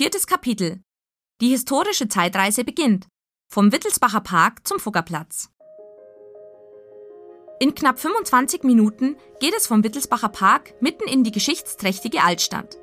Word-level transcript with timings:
Viertes 0.00 0.26
Kapitel. 0.26 0.80
Die 1.42 1.50
historische 1.50 2.08
Zeitreise 2.08 2.64
beginnt. 2.64 3.06
Vom 3.48 3.70
Wittelsbacher 3.70 4.22
Park 4.22 4.66
zum 4.66 4.80
Fuggerplatz. 4.80 5.50
In 7.58 7.74
knapp 7.74 8.00
25 8.00 8.62
Minuten 8.62 9.16
geht 9.40 9.52
es 9.54 9.66
vom 9.66 9.84
Wittelsbacher 9.84 10.30
Park 10.30 10.72
mitten 10.80 11.06
in 11.06 11.22
die 11.22 11.32
geschichtsträchtige 11.32 12.22
Altstadt. 12.22 12.78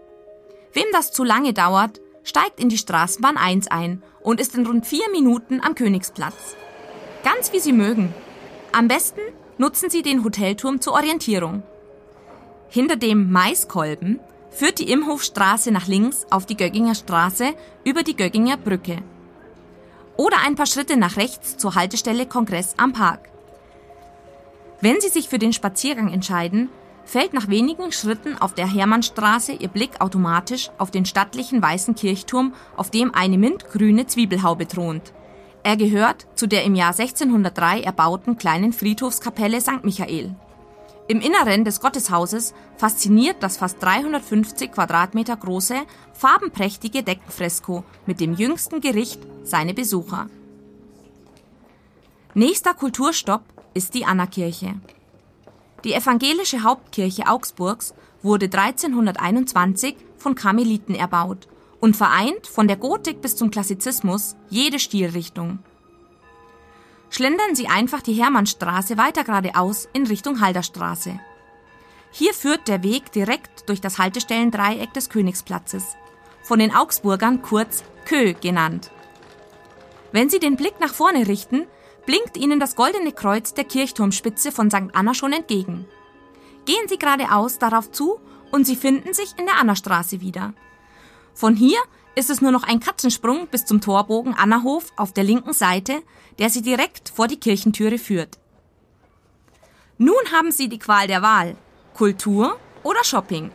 Wem 0.73 0.85
das 0.91 1.11
zu 1.11 1.23
lange 1.23 1.53
dauert, 1.53 2.01
steigt 2.21 2.59
in 2.59 2.69
die 2.69 2.77
Straßenbahn 2.77 3.37
1 3.37 3.65
ein 3.65 4.03
und 4.21 4.39
ist 4.39 4.53
in 4.53 4.67
rund 4.67 4.85
vier 4.85 5.09
Minuten 5.11 5.59
am 5.59 5.73
Königsplatz. 5.73 6.55
Ganz 7.23 7.51
wie 7.51 7.59
Sie 7.59 7.73
mögen. 7.73 8.13
Am 8.73 8.87
besten 8.87 9.21
nutzen 9.57 9.89
Sie 9.89 10.03
den 10.03 10.23
Hotelturm 10.23 10.81
zur 10.81 10.93
Orientierung. 10.93 11.63
Hinter 12.69 12.95
dem 12.95 13.31
Maiskolben 13.31 14.19
führt 14.57 14.79
die 14.79 14.89
Imhofstraße 14.91 15.71
nach 15.71 15.87
links 15.87 16.25
auf 16.31 16.47
die 16.47 16.57
Gögginger 16.57 16.95
Straße 16.95 17.53
über 17.83 18.01
die 18.01 18.15
Gögginger 18.15 18.57
Brücke. 18.57 18.97
Oder 20.15 20.37
ein 20.43 20.55
paar 20.55 20.65
Schritte 20.65 20.97
nach 20.97 21.15
rechts 21.15 21.57
zur 21.57 21.75
Haltestelle 21.75 22.25
Kongress 22.25 22.73
am 22.77 22.91
Park. 22.91 23.29
Wenn 24.81 24.99
Sie 24.99 25.09
sich 25.09 25.29
für 25.29 25.37
den 25.37 25.53
Spaziergang 25.53 26.11
entscheiden, 26.11 26.69
fällt 27.05 27.33
nach 27.33 27.49
wenigen 27.49 27.91
Schritten 27.91 28.35
auf 28.35 28.55
der 28.55 28.67
Hermannstraße 28.67 29.53
Ihr 29.53 29.69
Blick 29.69 30.01
automatisch 30.01 30.71
auf 30.79 30.89
den 30.89 31.05
stattlichen 31.05 31.61
weißen 31.61 31.93
Kirchturm, 31.93 32.55
auf 32.75 32.89
dem 32.89 33.13
eine 33.13 33.37
mintgrüne 33.37 34.07
Zwiebelhaube 34.07 34.67
thront. 34.67 35.13
Er 35.61 35.77
gehört 35.77 36.25
zu 36.33 36.47
der 36.47 36.63
im 36.63 36.73
Jahr 36.73 36.97
1603 36.97 37.81
erbauten 37.81 38.37
kleinen 38.39 38.73
Friedhofskapelle 38.73 39.61
St. 39.61 39.83
Michael. 39.83 40.35
Im 41.09 41.21
Inneren 41.21 41.63
des 41.63 41.79
Gotteshauses 41.79 42.53
fasziniert 42.75 43.37
das 43.39 43.55
fast 43.55 43.81
350 43.81 44.73
Quadratmeter 44.73 45.37
große, 45.37 45.75
farbenprächtige 46.13 47.01
Deckenfresko 47.01 47.85
mit 48.05 48.19
dem 48.19 48.33
jüngsten 48.33 48.81
Gericht 48.81 49.21
seine 49.43 49.73
Besucher. 49.73 50.29
Nächster 52.33 52.73
Kulturstopp 52.73 53.43
ist 53.73 53.93
die 53.93 54.03
Annakirche. 54.03 54.75
Die 55.85 55.93
evangelische 55.93 56.63
Hauptkirche 56.63 57.27
Augsburgs 57.27 57.93
wurde 58.21 58.47
1321 58.47 59.95
von 60.17 60.35
Karmeliten 60.35 60.93
erbaut 60.93 61.47
und 61.79 61.95
vereint 61.95 62.47
von 62.47 62.67
der 62.67 62.75
Gotik 62.75 63.21
bis 63.21 63.37
zum 63.37 63.49
Klassizismus 63.49 64.35
jede 64.49 64.79
Stilrichtung. 64.79 65.59
Schlendern 67.09 67.55
Sie 67.55 67.67
einfach 67.67 68.01
die 68.01 68.13
Hermannstraße 68.13 68.97
weiter 68.97 69.23
geradeaus 69.23 69.87
in 69.93 70.05
Richtung 70.07 70.41
Halderstraße. 70.41 71.19
Hier 72.11 72.33
führt 72.33 72.67
der 72.67 72.83
Weg 72.83 73.11
direkt 73.11 73.69
durch 73.69 73.81
das 73.81 73.97
Haltestellendreieck 73.97 74.93
des 74.93 75.09
Königsplatzes, 75.09 75.95
von 76.43 76.59
den 76.59 76.73
Augsburgern 76.73 77.41
kurz 77.41 77.83
Kö 78.05 78.33
genannt. 78.33 78.91
Wenn 80.11 80.29
Sie 80.29 80.39
den 80.39 80.55
Blick 80.55 80.79
nach 80.79 80.93
vorne 80.93 81.27
richten, 81.27 81.67
blinkt 82.05 82.37
Ihnen 82.37 82.59
das 82.59 82.75
goldene 82.75 83.11
Kreuz 83.11 83.53
der 83.53 83.65
Kirchturmspitze 83.65 84.51
von 84.51 84.71
St. 84.71 84.93
Anna 84.93 85.13
schon 85.13 85.33
entgegen. 85.33 85.85
Gehen 86.65 86.87
Sie 86.87 86.97
geradeaus 86.97 87.59
darauf 87.59 87.91
zu 87.91 88.19
und 88.51 88.65
Sie 88.65 88.75
finden 88.75 89.13
sich 89.13 89.33
in 89.37 89.45
der 89.45 89.57
Annastraße 89.59 90.21
wieder. 90.21 90.53
Von 91.33 91.55
hier 91.55 91.79
ist 92.17 92.31
es 92.31 92.41
nur 92.41 92.51
noch 92.51 92.63
ein 92.63 92.79
Katzensprung 92.79 93.45
bis 93.47 93.65
zum 93.65 93.79
Torbogen 93.79 94.33
Annahof 94.33 94.91
auf 94.95 95.13
der 95.13 95.23
linken 95.23 95.53
Seite, 95.53 96.01
der 96.39 96.49
sie 96.49 96.63
direkt 96.63 97.09
vor 97.09 97.27
die 97.27 97.39
Kirchentüre 97.39 97.99
führt. 97.99 98.39
Nun 99.99 100.15
haben 100.31 100.51
Sie 100.51 100.67
die 100.67 100.79
Qual 100.79 101.05
der 101.05 101.21
Wahl. 101.21 101.55
Kultur 101.93 102.59
oder 102.81 103.03
Shopping. 103.03 103.51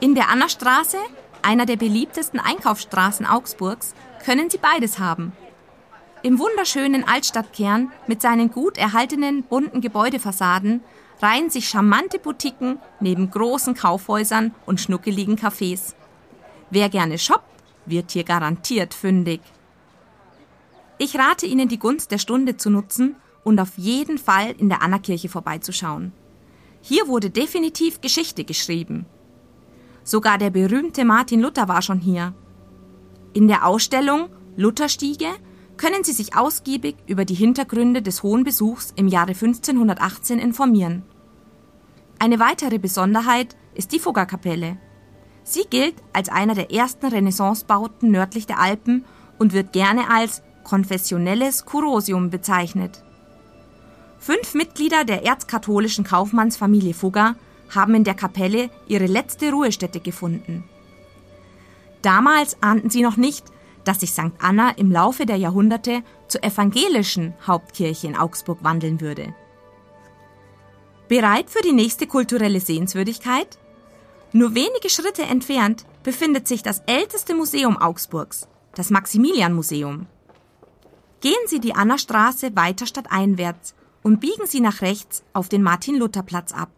In 0.00 0.16
der 0.16 0.30
Annastraße, 0.30 0.98
einer 1.42 1.64
der 1.64 1.76
beliebtesten 1.76 2.40
Einkaufsstraßen 2.40 3.24
Augsburgs, 3.24 3.94
können 4.24 4.50
Sie 4.50 4.58
beides 4.58 4.98
haben. 4.98 5.32
Im 6.22 6.40
wunderschönen 6.40 7.06
Altstadtkern 7.06 7.92
mit 8.08 8.20
seinen 8.20 8.50
gut 8.50 8.76
erhaltenen 8.78 9.44
bunten 9.44 9.80
Gebäudefassaden 9.80 10.82
reihen 11.22 11.50
sich 11.50 11.68
charmante 11.68 12.18
Boutiquen 12.18 12.80
neben 12.98 13.30
großen 13.30 13.74
Kaufhäusern 13.74 14.54
und 14.66 14.80
schnuckeligen 14.80 15.36
Cafés. 15.36 15.94
Wer 16.70 16.88
gerne 16.88 17.18
shoppt, 17.18 17.44
wird 17.86 18.10
hier 18.10 18.24
garantiert 18.24 18.94
fündig. 18.94 19.40
Ich 20.98 21.16
rate 21.16 21.46
Ihnen, 21.46 21.68
die 21.68 21.78
Gunst 21.78 22.10
der 22.10 22.18
Stunde 22.18 22.56
zu 22.56 22.70
nutzen 22.70 23.16
und 23.44 23.60
auf 23.60 23.78
jeden 23.78 24.18
Fall 24.18 24.54
in 24.58 24.68
der 24.68 24.82
Annakirche 24.82 25.28
vorbeizuschauen. 25.28 26.12
Hier 26.82 27.08
wurde 27.08 27.30
definitiv 27.30 28.00
Geschichte 28.00 28.44
geschrieben. 28.44 29.06
Sogar 30.04 30.38
der 30.38 30.50
berühmte 30.50 31.04
Martin 31.04 31.40
Luther 31.40 31.68
war 31.68 31.82
schon 31.82 32.00
hier. 32.00 32.34
In 33.32 33.48
der 33.48 33.66
Ausstellung 33.66 34.28
Lutherstiege 34.56 35.28
können 35.76 36.02
Sie 36.02 36.12
sich 36.12 36.36
ausgiebig 36.36 36.96
über 37.06 37.24
die 37.24 37.34
Hintergründe 37.34 38.02
des 38.02 38.22
Hohen 38.22 38.42
Besuchs 38.42 38.92
im 38.96 39.06
Jahre 39.06 39.30
1518 39.30 40.38
informieren. 40.38 41.04
Eine 42.18 42.40
weitere 42.40 42.78
Besonderheit 42.78 43.56
ist 43.74 43.92
die 43.92 44.00
Fuggerkapelle. 44.00 44.78
Sie 45.50 45.64
gilt 45.70 45.94
als 46.12 46.28
einer 46.28 46.54
der 46.54 46.72
ersten 46.72 47.06
Renaissancebauten 47.06 48.10
nördlich 48.10 48.46
der 48.46 48.60
Alpen 48.60 49.06
und 49.38 49.54
wird 49.54 49.72
gerne 49.72 50.10
als 50.10 50.42
konfessionelles 50.62 51.64
Kurosium 51.64 52.28
bezeichnet. 52.28 53.02
Fünf 54.18 54.52
Mitglieder 54.52 55.06
der 55.06 55.24
erzkatholischen 55.24 56.04
Kaufmannsfamilie 56.04 56.92
Fugger 56.92 57.34
haben 57.74 57.94
in 57.94 58.04
der 58.04 58.12
Kapelle 58.12 58.68
ihre 58.88 59.06
letzte 59.06 59.50
Ruhestätte 59.50 60.00
gefunden. 60.00 60.64
Damals 62.02 62.62
ahnten 62.62 62.90
sie 62.90 63.00
noch 63.00 63.16
nicht, 63.16 63.46
dass 63.84 64.00
sich 64.00 64.10
St. 64.10 64.32
Anna 64.40 64.72
im 64.72 64.92
Laufe 64.92 65.24
der 65.24 65.36
Jahrhunderte 65.36 66.02
zur 66.28 66.44
evangelischen 66.44 67.32
Hauptkirche 67.46 68.06
in 68.06 68.18
Augsburg 68.18 68.58
wandeln 68.60 69.00
würde. 69.00 69.34
Bereit 71.08 71.48
für 71.48 71.62
die 71.62 71.72
nächste 71.72 72.06
kulturelle 72.06 72.60
Sehenswürdigkeit? 72.60 73.56
Nur 74.32 74.54
wenige 74.54 74.90
Schritte 74.90 75.22
entfernt 75.22 75.86
befindet 76.02 76.46
sich 76.46 76.62
das 76.62 76.82
älteste 76.86 77.34
Museum 77.34 77.78
Augsburgs, 77.78 78.46
das 78.74 78.90
Maximilian-Museum. 78.90 80.06
Gehen 81.20 81.46
Sie 81.46 81.60
die 81.60 81.74
Annastraße 81.74 82.54
weiter 82.54 82.86
stadteinwärts 82.86 83.74
und 84.02 84.20
biegen 84.20 84.46
Sie 84.46 84.60
nach 84.60 84.82
rechts 84.82 85.24
auf 85.32 85.48
den 85.48 85.62
Martin-Luther-Platz 85.62 86.52
ab, 86.52 86.70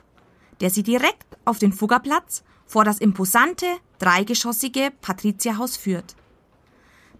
der 0.60 0.70
Sie 0.70 0.84
direkt 0.84 1.26
auf 1.44 1.58
den 1.58 1.72
Fuggerplatz 1.72 2.44
vor 2.66 2.84
das 2.84 2.98
imposante, 2.98 3.66
dreigeschossige 3.98 4.92
Patrizierhaus 5.00 5.76
führt. 5.76 6.14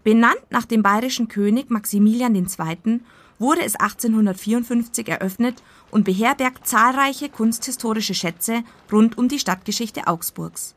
Benannt 0.03 0.41
nach 0.49 0.65
dem 0.65 0.81
bayerischen 0.81 1.27
König 1.27 1.69
Maximilian 1.69 2.33
II. 2.33 3.01
Wurde 3.41 3.63
es 3.63 3.75
1854 3.75 5.07
eröffnet 5.09 5.61
und 5.89 6.05
beherbergt 6.05 6.67
zahlreiche 6.67 7.27
kunsthistorische 7.27 8.13
Schätze 8.13 8.63
rund 8.91 9.17
um 9.17 9.27
die 9.27 9.39
Stadtgeschichte 9.39 10.07
Augsburgs. 10.07 10.75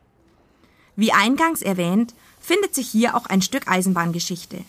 Wie 0.96 1.12
eingangs 1.12 1.60
erwähnt, 1.60 2.14
findet 2.40 2.74
sich 2.74 2.88
hier 2.88 3.14
auch 3.14 3.26
ein 3.26 3.42
Stück 3.42 3.68
Eisenbahngeschichte. 3.68 4.64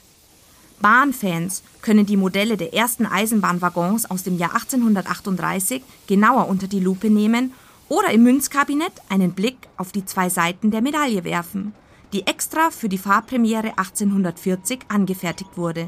Bahnfans 0.81 1.63
können 1.81 2.05
die 2.05 2.17
Modelle 2.17 2.57
der 2.57 2.73
ersten 2.73 3.05
Eisenbahnwaggons 3.05 4.11
aus 4.11 4.23
dem 4.23 4.37
Jahr 4.37 4.53
1838 4.55 5.81
genauer 6.05 6.49
unter 6.49 6.67
die 6.67 6.81
Lupe 6.81 7.09
nehmen 7.09 7.53
oder 7.87 8.09
im 8.11 8.23
Münzkabinett 8.23 8.93
einen 9.07 9.31
Blick 9.31 9.57
auf 9.77 9.93
die 9.93 10.05
zwei 10.05 10.29
Seiten 10.29 10.69
der 10.69 10.81
Medaille 10.81 11.23
werfen, 11.23 11.73
die 12.11 12.27
extra 12.27 12.71
für 12.71 12.89
die 12.89 12.97
Fahrpremiere 12.97 13.77
1840 13.77 14.79
angefertigt 14.89 15.55
wurde. 15.55 15.87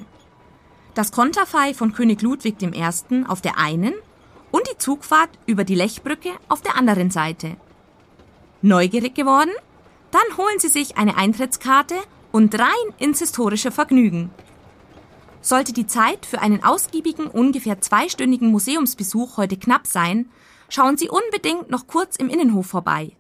Das 0.98 1.12
Konterfei 1.12 1.76
von 1.76 1.94
König 1.94 2.24
Ludwig 2.24 2.60
I. 2.60 3.24
auf 3.28 3.40
der 3.40 3.60
einen 3.60 3.94
und 4.50 4.68
die 4.68 4.80
Zugfahrt 4.80 5.30
über 5.46 5.64
die 5.64 5.76
Lechbrücke 5.76 6.32
auf 6.50 6.64
der 6.64 6.76
anderen 6.76 7.12
Seite. 7.12 7.56
Neugierig 8.64 9.14
geworden? 9.14 9.52
Dann 10.10 10.38
holen 10.38 10.58
Sie 10.58 10.70
sich 10.70 10.98
eine 10.98 11.16
Eintrittskarte 11.16 11.94
und 12.32 12.58
rein 12.58 12.94
ins 12.98 13.20
historische 13.20 13.70
Vergnügen. 13.70 14.32
Sollte 15.40 15.72
die 15.72 15.86
Zeit 15.86 16.26
für 16.26 16.42
einen 16.42 16.64
ausgiebigen, 16.64 17.28
ungefähr 17.28 17.80
zweistündigen 17.80 18.50
Museumsbesuch 18.50 19.38
heute 19.38 19.58
knapp 19.58 19.86
sein, 19.86 20.32
schauen 20.68 20.98
Sie 20.98 21.10
unbedingt 21.10 21.70
noch 21.70 21.86
kurz 21.86 22.16
im 22.16 22.28
Innenhof 22.28 22.66
vorbei. 22.66 23.12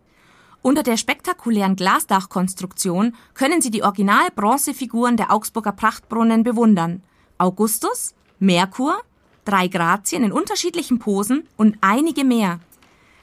Unter 0.64 0.82
der 0.82 0.98
spektakulären 0.98 1.76
Glasdachkonstruktion 1.76 3.14
können 3.36 3.62
Sie 3.62 3.70
die 3.70 3.84
Original-Bronzefiguren 3.84 5.16
der 5.16 5.32
Augsburger 5.32 5.74
Prachtbrunnen 5.74 6.42
bewundern. 6.42 7.04
Augustus, 7.38 8.16
Merkur, 8.40 8.98
drei 9.46 9.68
Grazien 9.68 10.24
in 10.24 10.32
unterschiedlichen 10.32 11.00
Posen 11.00 11.48
und 11.56 11.78
einige 11.82 12.24
mehr. 12.24 12.60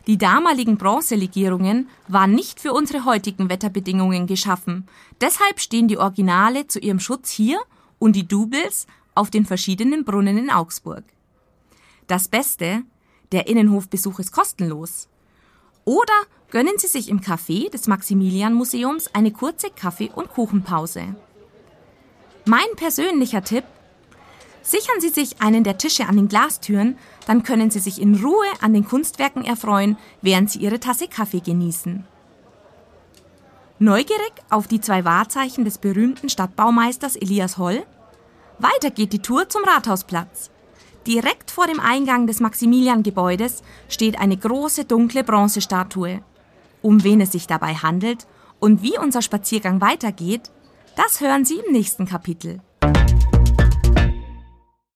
Die 0.06 0.19
damaligen 0.19 0.76
Bronzelegierungen 0.76 1.88
waren 2.08 2.32
nicht 2.32 2.61
für 2.61 2.72
unsere 2.72 3.05
heutigen 3.05 3.49
Wetterbedingungen 3.49 4.26
geschaffen. 4.26 4.87
Deshalb 5.20 5.61
stehen 5.61 5.88
die 5.88 5.99
Originale 5.99 6.66
zu 6.66 6.78
ihrem 6.78 7.00
Schutz 7.00 7.31
hier 7.31 7.58
und 7.99 8.14
die 8.14 8.28
Doubles 8.28 8.87
auf 9.14 9.31
den 9.31 9.46
verschiedenen 9.46 10.05
Brunnen 10.05 10.37
in 10.37 10.50
Augsburg. 10.50 11.05
Das 12.06 12.28
Beste, 12.28 12.82
der 13.32 13.46
Innenhofbesuch 13.46 14.19
ist 14.19 14.32
kostenlos. 14.32 15.08
Oder 15.84 16.12
gönnen 16.50 16.75
Sie 16.76 16.87
sich 16.87 17.08
im 17.08 17.20
Café 17.20 17.70
des 17.70 17.87
Maximilian 17.87 18.55
Museums 18.55 19.08
eine 19.14 19.32
kurze 19.32 19.70
Kaffee- 19.70 20.12
und 20.14 20.28
Kuchenpause. 20.28 21.14
Mein 22.44 22.67
persönlicher 22.76 23.43
Tipp, 23.43 23.64
Sichern 24.66 24.99
Sie 24.99 25.11
sich 25.11 25.43
einen 25.43 25.62
der 25.62 25.76
Tische 25.76 26.08
an 26.08 26.16
den 26.16 26.26
Glastüren, 26.26 26.96
dann 27.26 27.43
können 27.43 27.70
Sie 27.70 27.81
sich 27.81 28.00
in 28.00 28.14
Ruhe 28.14 28.46
an 28.62 28.72
den 28.72 28.88
Kunstwerken 28.88 29.44
erfreuen, 29.44 29.99
während 30.22 30.50
Sie 30.50 30.61
Ihre 30.61 30.81
Tasse 30.81 31.06
Kaffee 31.06 31.40
genießen. 31.40 32.06
Neugierig 33.78 34.32
auf 34.49 34.66
die 34.66 34.81
zwei 34.81 35.05
Wahrzeichen 35.05 35.66
des 35.66 35.76
berühmten 35.76 36.31
Stadtbaumeisters 36.31 37.16
Elias 37.16 37.58
Holl? 37.58 37.84
Weiter 38.58 38.90
geht 38.90 39.12
die 39.12 39.19
Tour 39.19 39.50
zum 39.50 39.64
Rathausplatz. 39.64 40.50
Direkt 41.06 41.50
vor 41.50 41.67
dem 41.67 41.81
Eingang 41.81 42.26
des 42.26 42.40
Maximilian-Gebäudes 42.40 43.62
steht 43.90 44.19
eine 44.19 44.38
große 44.38 44.87
dunkle 44.87 45.25
Bronzestatue. 45.25 46.22
Um 46.81 47.05
wen 47.05 47.20
es 47.20 47.32
sich 47.32 47.46
dabei 47.46 47.75
handelt 47.75 48.26
und 48.60 48.82
wie 48.82 48.99
unser 48.99 49.20
Spaziergang 49.20 49.82
weitergeht, 49.82 50.50
das 50.96 51.20
hören 51.20 51.44
Sie 51.44 51.58
im 51.67 51.72
nächsten 51.72 52.06
Kapitel. 52.06 52.60